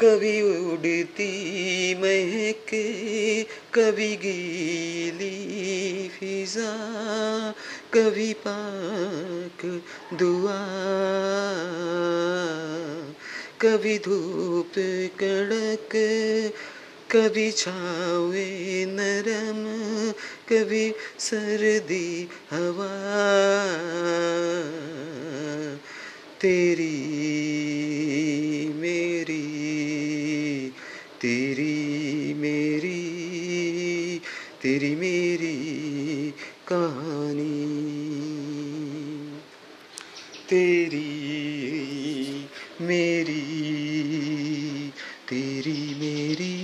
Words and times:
कभी 0.00 0.42
उड़ती 0.42 1.94
महक 1.94 2.66
कभी 3.74 4.16
गीली 4.16 6.08
फिजा 6.08 6.70
कभी 7.94 8.32
पाक 8.32 9.82
दुआ 10.14 10.58
कभी 13.60 13.98
धूप 13.98 14.72
कड़क 15.20 15.88
कभी 17.10 17.50
छावे 17.52 18.84
नरम 18.88 19.72
कभी 20.48 20.94
सर्दी 21.18 22.28
हवा। 22.50 22.90
तेरी, 26.42 26.90
मेरी 28.74 29.42
तेरी 31.20 32.34
मेरी 32.34 33.02
तेरी, 34.62 34.94
मेरी 34.94 36.30
कहानी। 36.68 37.66
तेरी, 40.50 41.10
मेरी 42.80 43.40
तेरी 45.28 45.94
मेरी 45.94 46.54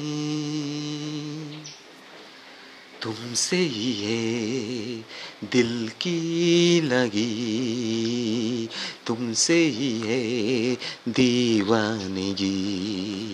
तुमसे 3.02 3.58
ही 3.58 3.94
है 3.94 5.06
दिल 5.52 5.92
की 6.02 6.82
लगी, 6.82 8.70
तुमसे 9.08 9.68
ही 9.68 10.00
है 10.00 10.78
दीवानगी। 11.10 13.25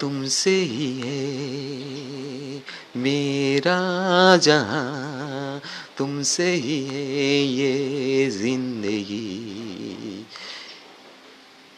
तुमसे 0.00 0.50
ही 0.50 1.00
है। 1.00 1.38
मेरा 2.96 3.78
जहाँ 4.36 5.62
तुमसे 5.96 6.54
ही 6.54 6.84
है 6.84 7.42
ये 7.42 8.30
ज़िंदगी। 8.30 10.26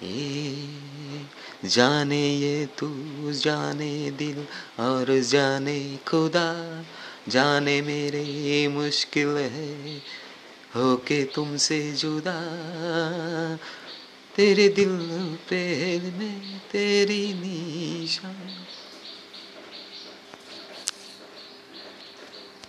ये 0.03 1.69
जाने 1.69 2.34
ये 2.36 2.66
तू, 2.78 2.88
जाने 3.32 4.10
दिल 4.10 4.47
और 4.82 5.20
जाने 5.20 5.98
खुदा। 6.09 6.84
जाने 7.28 7.82
मेरे 7.82 8.69
मुश्किल 8.69 9.28
है 9.28 9.98
होके 10.76 11.25
तुमसे 11.25 11.92
जुदा। 11.92 12.38
तेरे 14.34 14.68
दिल 14.68 14.98
पे 15.50 15.62
में 16.18 16.58
तेरी 16.70 17.34
निशान। 17.34 18.69